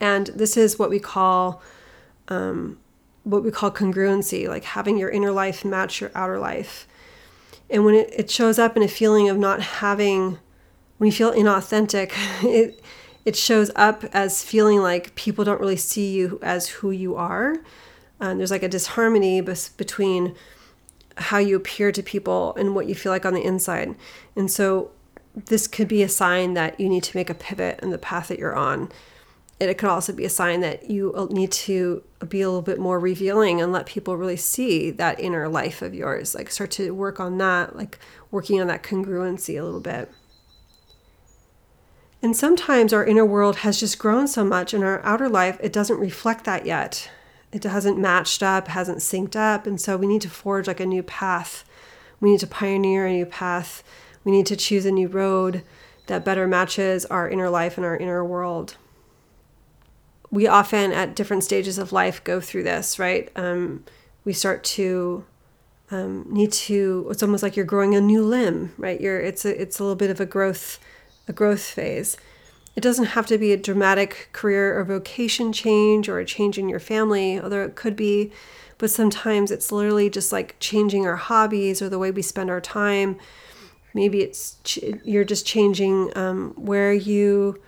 And 0.00 0.28
this 0.28 0.56
is 0.56 0.78
what 0.78 0.90
we 0.90 0.98
call 0.98 1.62
um, 2.28 2.78
what 3.24 3.42
we 3.42 3.50
call 3.50 3.70
congruency, 3.70 4.48
like 4.48 4.64
having 4.64 4.96
your 4.96 5.10
inner 5.10 5.30
life 5.30 5.64
match 5.64 6.00
your 6.00 6.10
outer 6.14 6.38
life. 6.38 6.86
And 7.68 7.84
when 7.84 7.94
it, 7.94 8.12
it 8.16 8.30
shows 8.30 8.58
up 8.58 8.76
in 8.76 8.82
a 8.82 8.88
feeling 8.88 9.28
of 9.28 9.38
not 9.38 9.60
having, 9.60 10.38
when 10.98 11.06
you 11.06 11.12
feel 11.12 11.32
inauthentic, 11.32 12.12
it 12.42 12.82
it 13.24 13.36
shows 13.36 13.70
up 13.76 14.04
as 14.12 14.42
feeling 14.42 14.80
like 14.80 15.14
people 15.14 15.44
don't 15.44 15.60
really 15.60 15.76
see 15.76 16.10
you 16.10 16.38
as 16.42 16.68
who 16.68 16.90
you 16.90 17.16
are. 17.16 17.56
Um, 18.18 18.38
there's 18.38 18.50
like 18.50 18.62
a 18.62 18.68
disharmony 18.68 19.42
between 19.42 20.34
how 21.18 21.36
you 21.36 21.56
appear 21.56 21.92
to 21.92 22.02
people 22.02 22.54
and 22.56 22.74
what 22.74 22.86
you 22.86 22.94
feel 22.94 23.12
like 23.12 23.26
on 23.26 23.34
the 23.34 23.44
inside. 23.44 23.94
And 24.34 24.50
so 24.50 24.90
this 25.34 25.66
could 25.66 25.86
be 25.86 26.02
a 26.02 26.08
sign 26.08 26.54
that 26.54 26.80
you 26.80 26.88
need 26.88 27.02
to 27.04 27.16
make 27.16 27.28
a 27.28 27.34
pivot 27.34 27.78
in 27.82 27.90
the 27.90 27.98
path 27.98 28.28
that 28.28 28.38
you're 28.38 28.56
on 28.56 28.90
it 29.68 29.76
could 29.76 29.90
also 29.90 30.14
be 30.14 30.24
a 30.24 30.30
sign 30.30 30.60
that 30.60 30.90
you 30.90 31.28
need 31.30 31.52
to 31.52 32.02
be 32.26 32.40
a 32.40 32.48
little 32.48 32.62
bit 32.62 32.78
more 32.78 32.98
revealing 32.98 33.60
and 33.60 33.72
let 33.72 33.84
people 33.84 34.16
really 34.16 34.36
see 34.36 34.90
that 34.92 35.20
inner 35.20 35.48
life 35.48 35.82
of 35.82 35.94
yours. 35.94 36.34
Like 36.34 36.50
start 36.50 36.70
to 36.72 36.94
work 36.94 37.20
on 37.20 37.36
that, 37.38 37.76
like 37.76 37.98
working 38.30 38.58
on 38.60 38.68
that 38.68 38.82
congruency 38.82 39.60
a 39.60 39.64
little 39.64 39.80
bit. 39.80 40.10
And 42.22 42.34
sometimes 42.34 42.92
our 42.92 43.04
inner 43.04 43.24
world 43.24 43.56
has 43.56 43.78
just 43.78 43.98
grown 43.98 44.28
so 44.28 44.44
much 44.44 44.72
in 44.72 44.82
our 44.82 45.02
outer 45.04 45.28
life, 45.28 45.58
it 45.62 45.72
doesn't 45.72 45.98
reflect 45.98 46.44
that 46.44 46.64
yet. 46.64 47.10
It 47.52 47.64
hasn't 47.64 47.98
matched 47.98 48.42
up, 48.42 48.68
hasn't 48.68 48.98
synced 48.98 49.36
up. 49.36 49.66
And 49.66 49.80
so 49.80 49.96
we 49.96 50.06
need 50.06 50.22
to 50.22 50.30
forge 50.30 50.68
like 50.68 50.80
a 50.80 50.86
new 50.86 51.02
path. 51.02 51.64
We 52.20 52.30
need 52.30 52.40
to 52.40 52.46
pioneer 52.46 53.06
a 53.06 53.12
new 53.12 53.26
path. 53.26 53.82
We 54.24 54.32
need 54.32 54.46
to 54.46 54.56
choose 54.56 54.86
a 54.86 54.90
new 54.90 55.08
road 55.08 55.64
that 56.06 56.24
better 56.24 56.46
matches 56.46 57.04
our 57.06 57.28
inner 57.28 57.50
life 57.50 57.76
and 57.76 57.84
our 57.84 57.96
inner 57.96 58.24
world 58.24 58.76
we 60.30 60.46
often 60.46 60.92
at 60.92 61.16
different 61.16 61.44
stages 61.44 61.78
of 61.78 61.92
life 61.92 62.22
go 62.22 62.40
through 62.40 62.62
this, 62.62 62.98
right? 62.98 63.30
Um, 63.34 63.84
we 64.24 64.32
start 64.32 64.62
to 64.64 65.24
um, 65.90 66.26
need 66.28 66.52
to. 66.52 67.08
It's 67.10 67.22
almost 67.22 67.42
like 67.42 67.56
you're 67.56 67.64
growing 67.64 67.94
a 67.94 68.00
new 68.00 68.22
limb, 68.22 68.72
right? 68.78 69.00
You're. 69.00 69.20
It's 69.20 69.44
a. 69.44 69.60
It's 69.60 69.78
a 69.78 69.82
little 69.82 69.96
bit 69.96 70.10
of 70.10 70.20
a 70.20 70.26
growth, 70.26 70.78
a 71.26 71.32
growth 71.32 71.62
phase. 71.62 72.16
It 72.76 72.80
doesn't 72.82 73.06
have 73.06 73.26
to 73.26 73.38
be 73.38 73.52
a 73.52 73.56
dramatic 73.56 74.28
career 74.32 74.78
or 74.78 74.84
vocation 74.84 75.52
change 75.52 76.08
or 76.08 76.20
a 76.20 76.24
change 76.24 76.56
in 76.56 76.68
your 76.68 76.78
family, 76.78 77.40
although 77.40 77.64
it 77.64 77.74
could 77.74 77.96
be. 77.96 78.30
But 78.78 78.90
sometimes 78.90 79.50
it's 79.50 79.72
literally 79.72 80.08
just 80.08 80.32
like 80.32 80.56
changing 80.60 81.06
our 81.06 81.16
hobbies 81.16 81.82
or 81.82 81.88
the 81.88 81.98
way 81.98 82.10
we 82.10 82.22
spend 82.22 82.48
our 82.48 82.60
time. 82.60 83.18
Maybe 83.92 84.20
it's 84.22 84.56
ch- 84.62 84.78
you're 85.04 85.24
just 85.24 85.44
changing 85.44 86.16
um, 86.16 86.54
where 86.56 86.92
you 86.92 87.60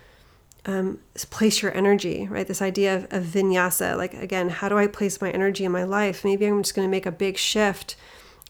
um, 0.65 1.01
place 1.31 1.63
your 1.63 1.77
energy, 1.77 2.29
right? 2.29 2.47
This 2.47 2.63
idea 2.63 2.97
of, 2.97 3.05
of 3.11 3.25
vinyasa, 3.25 3.97
like 3.97 4.15
again, 4.15 4.49
how 4.49 4.69
do 4.69 4.79
I 4.79 4.87
place 4.87 5.21
my 5.21 5.31
energy 5.31 5.65
in 5.65 5.73
my 5.73 5.85
life? 5.85 6.25
Maybe 6.25 6.47
I'm 6.47 6.63
just 6.63 6.75
going 6.75 6.87
to 6.87 6.91
make 6.91 7.07
a 7.07 7.13
big 7.13 7.37
shift 7.37 7.97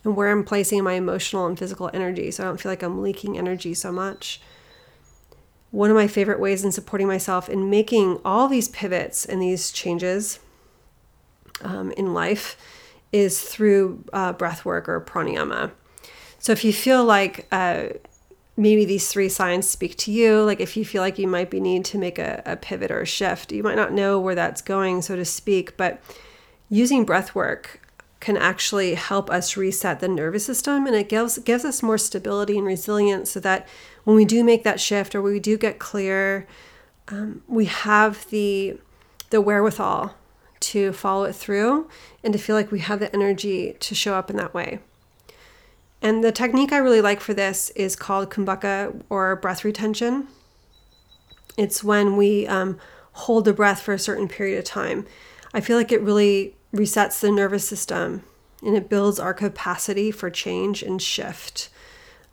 in 0.05 0.15
where 0.15 0.31
I'm 0.31 0.45
placing 0.45 0.85
my 0.85 0.95
emotional 0.95 1.47
and 1.47 1.59
physical 1.59 1.91
energy 1.95 2.31
so 2.31 2.43
I 2.43 2.47
don't 2.47 2.61
feel 2.61 2.73
like 2.73 2.83
I'm 2.83 3.03
leaking 3.03 3.39
energy 3.39 3.73
so 3.73 3.91
much. 3.91 4.41
One 5.71 5.89
of 5.89 5.97
my 5.97 6.07
favorite 6.07 6.41
ways 6.41 6.65
in 6.65 6.73
supporting 6.73 7.07
myself 7.07 7.49
in 7.49 7.71
making 7.71 8.21
all 8.25 8.47
these 8.47 8.69
pivots 8.69 9.25
and 9.25 9.41
these 9.41 9.71
changes 9.71 10.39
um, 11.63 11.93
in 11.93 12.13
life 12.13 12.57
is 13.11 13.41
through 13.41 14.05
uh, 14.13 14.35
breath 14.35 14.67
work 14.67 14.87
or 14.89 15.01
pranayama. 15.01 15.71
So 16.39 16.53
if 16.53 16.65
you 16.65 16.73
feel 16.73 17.05
like 17.05 17.47
uh, 17.53 17.85
maybe 18.57 18.85
these 18.85 19.09
three 19.09 19.29
signs 19.29 19.69
speak 19.69 19.97
to 19.99 20.13
you. 20.13 20.43
Like 20.43 20.61
if 20.61 20.77
you 20.77 20.85
feel 20.85 21.03
like 21.03 21.19
you 21.19 21.27
might 21.27 21.51
be 21.51 21.61
need 21.61 21.85
to 21.87 21.99
make 21.99 22.19
a, 22.19 22.43
a 22.45 22.57
pivot 22.57 22.91
or 22.91 23.01
a 23.01 23.07
shift, 23.07 23.53
you 23.53 23.63
might 23.63 23.77
not 23.77 23.93
know 23.93 24.21
where 24.21 24.35
that's 24.35 24.63
going, 24.63 25.03
so 25.03 25.17
to 25.17 25.25
speak, 25.25 25.77
but 25.77 26.03
using 26.69 27.05
breath 27.05 27.35
work 27.35 27.81
can 28.23 28.37
actually 28.37 28.95
help 28.95 29.29
us 29.31 29.57
reset 29.57 29.99
the 29.99 30.07
nervous 30.07 30.47
system 30.47 30.87
and 30.87 30.95
it 30.95 31.09
gives 31.09 31.39
gives 31.39 31.65
us 31.65 31.83
more 31.83 31.99
stability 31.99 32.57
and 32.57 32.65
resilience 32.65 33.33
so 33.33 33.41
that 33.41 33.67
when 34.05 34.15
we 34.15 34.25
do 34.25 34.45
make 34.45 34.63
that 34.63 34.81
shift 34.81 35.13
or 35.13 35.21
we 35.21 35.41
do 35.41 35.59
get 35.59 35.81
clear 35.81 36.47
um, 37.09 37.43
we 37.49 37.65
have 37.65 38.31
the 38.31 38.79
the 39.31 39.41
wherewithal 39.41 40.15
to 40.61 40.93
follow 40.93 41.25
it 41.25 41.35
through 41.35 41.89
and 42.23 42.33
to 42.33 42.39
feel 42.39 42.55
like 42.55 42.71
we 42.71 42.79
have 42.79 43.01
the 43.01 43.13
energy 43.13 43.77
to 43.81 43.93
show 43.93 44.15
up 44.15 44.31
in 44.31 44.37
that 44.37 44.55
way 44.55 44.79
and 46.03 46.23
the 46.23 46.33
technique 46.33 46.73
I 46.73 46.79
really 46.79 47.01
like 47.01 47.21
for 47.21 47.33
this 47.33 47.71
is 47.71 47.95
called 47.95 48.29
kumbhaka 48.29 49.03
or 49.09 49.37
breath 49.37 49.65
retention. 49.65 50.27
It's 51.57 51.85
when 51.85 52.17
we 52.17 52.47
um, 52.47 52.79
hold 53.13 53.45
the 53.45 53.53
breath 53.53 53.81
for 53.81 53.95
a 53.95 53.99
certain 53.99 54.29
period 54.29 54.59
of 54.59 54.65
time. 54.65 55.07
I 55.55 55.61
feel 55.61 55.77
like 55.77 55.93
it 55.93 56.01
really 56.01 56.57
resets 56.75 57.21
the 57.21 57.31
nervous 57.31 57.67
system 57.67 58.25
and 58.63 58.77
it 58.77 58.89
builds 58.89 59.21
our 59.21 59.35
capacity 59.35 60.11
for 60.11 60.29
change 60.29 60.83
and 60.83 61.01
shift. 61.01 61.69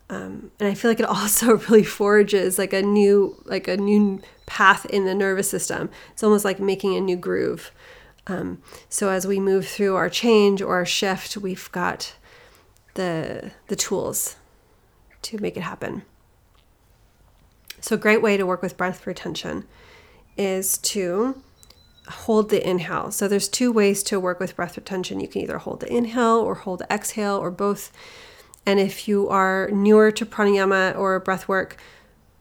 Um, 0.08 0.50
and 0.58 0.68
I 0.68 0.74
feel 0.74 0.90
like 0.90 1.00
it 1.00 1.06
also 1.08 1.58
really 1.58 1.84
forges 1.84 2.58
like 2.58 2.72
a 2.72 2.82
new 2.82 3.40
like 3.44 3.68
a 3.68 3.76
new 3.76 4.20
path 4.46 4.84
in 4.86 5.04
the 5.04 5.14
nervous 5.14 5.48
system. 5.48 5.90
It's 6.12 6.24
almost 6.24 6.44
like 6.44 6.58
making 6.58 6.96
a 6.96 7.00
new 7.00 7.16
groove. 7.16 7.70
Um, 8.26 8.62
so 8.88 9.10
as 9.10 9.26
we 9.26 9.38
move 9.38 9.66
through 9.66 9.96
our 9.96 10.10
change 10.10 10.60
or 10.60 10.74
our 10.74 10.86
shift, 10.86 11.36
we've 11.36 11.70
got 11.72 12.14
the 12.94 13.52
the 13.68 13.76
tools 13.76 14.36
to 15.22 15.38
make 15.38 15.56
it 15.56 15.62
happen. 15.62 16.02
So 17.80 17.94
a 17.94 17.98
great 17.98 18.22
way 18.22 18.36
to 18.36 18.46
work 18.46 18.62
with 18.62 18.76
breath 18.76 19.06
retention 19.06 19.66
is 20.36 20.78
to 20.78 21.42
hold 22.08 22.50
the 22.50 22.68
inhale. 22.68 23.10
So 23.10 23.28
there's 23.28 23.48
two 23.48 23.72
ways 23.72 24.02
to 24.04 24.20
work 24.20 24.40
with 24.40 24.56
breath 24.56 24.76
retention. 24.76 25.20
You 25.20 25.28
can 25.28 25.42
either 25.42 25.58
hold 25.58 25.80
the 25.80 25.92
inhale 25.92 26.38
or 26.38 26.54
hold 26.54 26.80
the 26.80 26.92
exhale 26.92 27.36
or 27.36 27.50
both. 27.50 27.92
And 28.66 28.78
if 28.78 29.08
you 29.08 29.28
are 29.28 29.70
newer 29.72 30.10
to 30.12 30.26
pranayama 30.26 30.96
or 30.96 31.18
breath 31.20 31.48
work, 31.48 31.76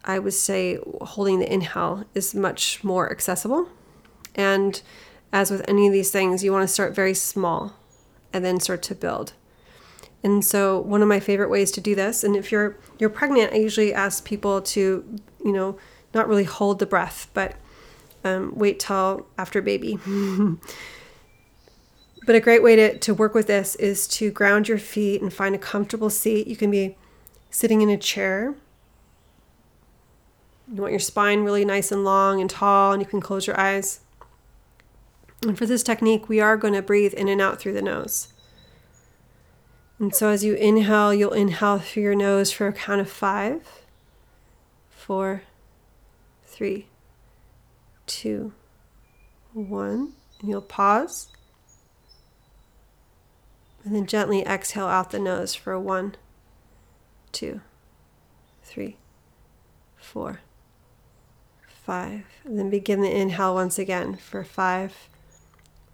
I 0.03 0.20
would 0.20 0.34
say 0.34 0.79
holding 1.01 1.39
the 1.39 1.51
inhale 1.51 2.06
is 2.13 2.34
much 2.34 2.84
more 2.84 3.12
accessible. 3.12 3.70
And 4.36 4.82
as 5.32 5.51
with 5.51 5.63
any 5.68 5.88
of 5.88 5.94
these 5.94 6.12
things, 6.12 6.44
you 6.44 6.51
want 6.51 6.68
to 6.68 6.74
start 6.74 6.96
very 6.96 7.13
small 7.13 7.74
and 8.34 8.44
then 8.44 8.60
start 8.60 8.82
to 8.84 8.96
build. 8.96 9.34
And 10.23 10.43
so 10.43 10.79
one 10.79 11.01
of 11.01 11.07
my 11.07 11.19
favorite 11.19 11.49
ways 11.49 11.71
to 11.71 11.81
do 11.81 11.95
this, 11.95 12.23
and 12.23 12.35
if 12.35 12.51
you're 12.51 12.77
you're 12.97 13.09
pregnant, 13.09 13.53
I 13.53 13.57
usually 13.57 13.93
ask 13.93 14.25
people 14.25 14.61
to, 14.61 15.19
you 15.43 15.51
know, 15.51 15.77
not 16.13 16.27
really 16.27 16.43
hold 16.43 16.79
the 16.79 16.85
breath, 16.85 17.29
but 17.33 17.55
um, 18.23 18.51
wait 18.55 18.79
till 18.79 19.27
after 19.38 19.61
baby. 19.61 19.97
but 22.25 22.35
a 22.35 22.39
great 22.39 22.63
way 22.63 22.75
to, 22.75 22.97
to 22.99 23.13
work 23.13 23.33
with 23.33 23.47
this 23.47 23.75
is 23.75 24.07
to 24.09 24.31
ground 24.31 24.67
your 24.67 24.77
feet 24.77 25.21
and 25.21 25.33
find 25.33 25.55
a 25.55 25.59
comfortable 25.59 26.09
seat. 26.09 26.47
You 26.47 26.57
can 26.57 26.69
be 26.69 26.97
sitting 27.49 27.81
in 27.81 27.89
a 27.89 27.97
chair. 27.97 28.55
You 30.71 30.81
want 30.81 30.93
your 30.93 30.99
spine 30.99 31.43
really 31.43 31.65
nice 31.65 31.91
and 31.91 32.03
long 32.03 32.41
and 32.41 32.49
tall, 32.49 32.91
and 32.91 33.01
you 33.01 33.07
can 33.07 33.21
close 33.21 33.47
your 33.47 33.59
eyes. 33.59 34.01
And 35.41 35.57
for 35.57 35.65
this 35.65 35.83
technique, 35.83 36.27
we 36.27 36.39
are 36.41 36.57
going 36.57 36.73
to 36.73 36.81
breathe 36.81 37.13
in 37.13 37.27
and 37.27 37.41
out 37.41 37.59
through 37.59 37.73
the 37.73 37.81
nose. 37.81 38.33
And 40.00 40.15
so 40.15 40.29
as 40.29 40.46
you 40.46 40.53
inhale, 40.53 41.13
you'll 41.13 41.34
inhale 41.34 41.79
through 41.79 42.03
your 42.03 42.15
nose 42.15 42.53
for 42.53 42.68
a 42.68 42.74
count 42.74 43.01
of 43.01 43.10
five, 43.10 43.68
four, 44.89 45.44
three, 46.46 46.88
two, 48.08 48.53
one. 49.51 50.13
And 50.39 50.50
you'll 50.50 50.62
pause. 50.62 51.27
And 53.84 53.94
then 53.94 54.06
gently 54.06 54.41
exhale 54.44 54.88
out 54.88 55.12
the 55.12 55.20
nose 55.20 55.53
for 55.53 55.77
one, 55.77 56.15
two, 57.34 57.60
three, 58.63 58.96
four, 59.98 60.39
five. 61.68 62.24
And 62.46 62.58
then 62.58 62.70
begin 62.70 63.01
the 63.01 63.13
inhale 63.13 63.53
once 63.53 63.77
again 63.77 64.15
for 64.15 64.46
five, 64.46 65.10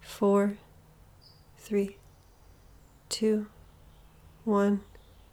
four, 0.00 0.58
three, 1.58 1.96
two, 3.08 3.46
one. 4.46 4.80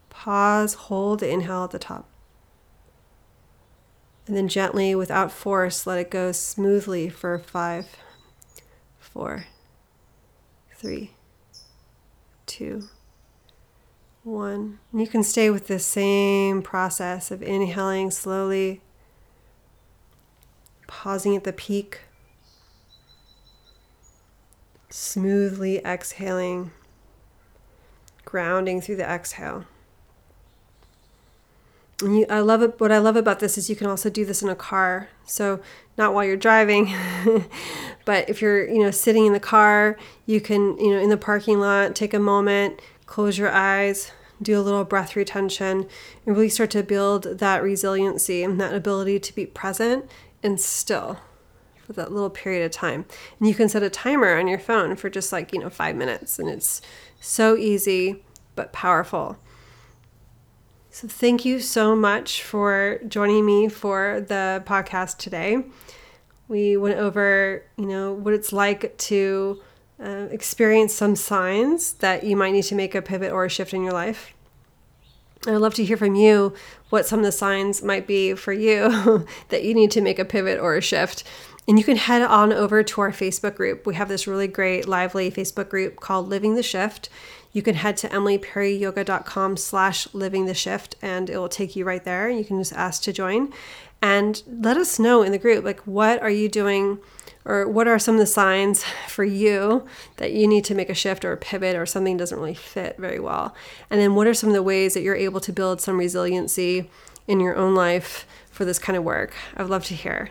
Pause, 0.10 0.74
hold 0.74 1.20
the 1.20 1.29
inhale 1.29 1.63
at 1.63 1.72
the 1.72 1.79
top. 1.79 2.10
And 4.25 4.38
then 4.38 4.48
gently, 4.48 4.96
without 4.96 5.32
force, 5.32 5.86
let 5.86 6.00
it 6.00 6.10
go 6.10 6.32
smoothly 6.32 7.10
for 7.10 7.39
five, 7.39 7.88
four, 9.00 9.46
three, 10.75 11.12
two, 12.46 12.84
one. 14.24 14.79
And 14.91 15.01
you 15.01 15.08
can 15.08 15.24
stay 15.24 15.50
with 15.50 15.67
the 15.67 15.79
same 15.79 16.62
process 16.62 17.32
of 17.32 17.43
inhaling 17.43 18.12
slowly, 18.12 18.82
pausing 20.88 21.36
at 21.36 21.43
the 21.43 21.51
peak, 21.51 22.01
smoothly 24.89 25.79
exhaling, 25.79 26.72
grounding 28.33 28.81
through 28.81 28.95
the 28.95 29.07
exhale. 29.07 29.63
And 32.01 32.17
you, 32.17 32.25
I 32.31 32.39
love 32.39 32.63
it. 32.63 32.79
What 32.79 32.91
I 32.91 32.97
love 32.97 33.15
about 33.15 33.39
this 33.39 33.59
is 33.59 33.69
you 33.69 33.75
can 33.75 33.85
also 33.85 34.09
do 34.09 34.25
this 34.25 34.41
in 34.41 34.49
a 34.49 34.55
car. 34.55 35.09
So 35.23 35.61
not 35.99 36.15
while 36.15 36.25
you're 36.25 36.35
driving, 36.35 36.91
but 38.05 38.27
if 38.27 38.41
you're 38.41 38.67
you 38.67 38.79
know 38.79 38.89
sitting 38.89 39.27
in 39.27 39.33
the 39.33 39.39
car, 39.39 39.99
you 40.25 40.41
can 40.41 40.79
you 40.79 40.89
know 40.89 40.99
in 40.99 41.09
the 41.09 41.15
parking 41.15 41.59
lot 41.59 41.95
take 41.95 42.11
a 42.11 42.19
moment, 42.19 42.81
close 43.05 43.37
your 43.37 43.51
eyes, 43.51 44.11
do 44.41 44.59
a 44.59 44.63
little 44.63 44.83
breath 44.83 45.15
retention, 45.15 45.87
and 46.25 46.35
really 46.35 46.49
start 46.49 46.71
to 46.71 46.81
build 46.81 47.37
that 47.37 47.61
resiliency 47.61 48.41
and 48.41 48.59
that 48.59 48.73
ability 48.73 49.19
to 49.19 49.35
be 49.35 49.45
present 49.45 50.09
and 50.41 50.59
still 50.59 51.19
for 51.85 51.93
that 51.93 52.11
little 52.11 52.31
period 52.31 52.65
of 52.65 52.71
time. 52.71 53.05
And 53.37 53.47
you 53.47 53.53
can 53.53 53.69
set 53.69 53.83
a 53.83 53.91
timer 53.91 54.39
on 54.39 54.47
your 54.47 54.57
phone 54.57 54.95
for 54.95 55.11
just 55.11 55.31
like 55.31 55.53
you 55.53 55.59
know 55.59 55.69
five 55.69 55.95
minutes, 55.95 56.39
and 56.39 56.49
it's 56.49 56.81
so 57.24 57.56
easy 57.56 58.24
but 58.56 58.74
powerful. 58.74 59.38
So, 60.92 61.08
thank 61.08 61.44
you 61.44 61.60
so 61.60 61.96
much 61.96 62.44
for 62.44 63.00
joining 63.08 63.46
me 63.46 63.68
for 63.68 64.24
the 64.27 64.62
podcast 64.68 65.18
today. 65.18 65.63
We 66.48 66.77
went 66.77 67.00
over, 67.00 67.63
you 67.77 67.88
know, 67.88 68.13
what 68.13 68.36
it's 68.36 68.53
like 68.53 68.96
to 68.98 69.60
uh, 70.00 70.27
experience 70.30 70.94
some 70.94 71.15
signs 71.15 71.94
that 71.94 72.24
you 72.24 72.36
might 72.36 72.51
need 72.51 72.65
to 72.65 72.75
make 72.75 72.94
a 72.94 73.01
pivot 73.01 73.32
or 73.32 73.46
a 73.46 73.50
shift 73.50 73.74
in 73.74 73.84
your 73.84 73.94
life. 73.94 74.34
I'd 75.48 75.56
love 75.56 75.74
to 75.75 75.84
hear 75.84 75.98
from 75.98 76.15
you 76.15 76.53
what 76.89 77.06
some 77.06 77.20
of 77.20 77.25
the 77.25 77.32
signs 77.32 77.82
might 77.82 78.06
be 78.06 78.34
for 78.36 78.53
you 78.53 79.25
that 79.50 79.63
you 79.63 79.74
need 79.74 79.92
to 79.92 80.01
make 80.01 80.20
a 80.20 80.25
pivot 80.25 80.60
or 80.60 80.75
a 80.75 80.82
shift. 80.82 81.24
And 81.67 81.77
you 81.77 81.86
can 81.86 81.96
head 81.96 82.22
on 82.22 82.51
over 82.51 82.84
to 82.84 83.01
our 83.01 83.12
Facebook 83.12 83.55
group. 83.55 83.86
We 83.86 83.96
have 83.96 84.10
this 84.10 84.27
really 84.27 84.48
great, 84.48 84.88
lively 84.88 85.32
Facebook 85.32 85.70
group 85.70 86.00
called 86.00 86.27
Living 86.27 86.55
the 86.55 86.63
Shift 86.63 87.10
you 87.53 87.62
can 87.62 87.75
head 87.75 87.96
to 87.98 88.10
emilyperryyoga.com 88.10 89.57
slash 89.57 90.11
living 90.14 90.48
the 90.48 90.55
shift 90.55 90.96
and 91.01 91.29
it 91.29 91.37
will 91.37 91.48
take 91.48 91.75
you 91.75 91.85
right 91.85 92.03
there. 92.03 92.29
You 92.29 92.44
can 92.44 92.59
just 92.59 92.74
ask 92.74 93.03
to 93.03 93.14
join 93.14 93.53
and 94.01 94.42
let 94.48 94.75
us 94.75 95.00
know 95.00 95.22
in 95.22 95.31
the 95.31 95.37
group, 95.37 95.64
like 95.64 95.79
what 95.81 96.22
are 96.22 96.31
you 96.31 96.50
doing 96.50 96.98
or 97.46 97.68
what 97.68 97.87
are 97.87 98.00
some 98.00 98.16
of 98.16 98.20
the 98.20 98.25
signs 98.25 98.83
for 99.07 99.24
you 99.24 99.87
that 100.18 100.33
you 100.33 100.48
need 100.48 100.66
to 100.66 100.75
make 100.75 100.90
a 100.90 100.96
shift 100.96 101.24
or 101.24 101.31
a 101.31 101.37
pivot 101.37 101.75
or 101.75 101.85
something 101.85 102.18
doesn't 102.18 102.40
really 102.40 102.55
fit 102.55 102.98
very 102.98 103.20
well. 103.20 103.55
And 103.90 104.01
then 104.01 104.16
what 104.16 104.27
are 104.27 104.33
some 104.33 104.50
of 104.50 104.55
the 104.55 104.64
ways 104.64 104.96
that 104.96 105.01
you're 105.01 105.16
able 105.16 105.40
to 105.42 105.53
build 105.53 105.79
some 105.79 106.00
resiliency 106.00 106.90
in 107.27 107.40
your 107.40 107.55
own 107.55 107.75
life 107.75 108.25
for 108.50 108.66
this 108.66 108.79
kind 108.79 108.98
of 108.98 109.03
work? 109.03 109.33
I'd 109.55 109.68
love 109.68 109.85
to 109.85 109.94
hear. 109.94 110.29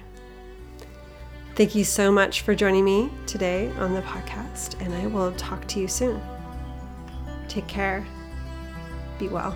Thank 1.54 1.74
you 1.74 1.84
so 1.84 2.10
much 2.10 2.40
for 2.40 2.54
joining 2.54 2.82
me 2.82 3.10
today 3.26 3.70
on 3.72 3.92
the 3.92 4.00
podcast, 4.02 4.80
and 4.80 4.94
I 4.94 5.06
will 5.06 5.32
talk 5.32 5.68
to 5.68 5.80
you 5.80 5.86
soon. 5.86 6.18
Take 7.46 7.68
care. 7.68 8.06
Be 9.18 9.28
well. 9.28 9.54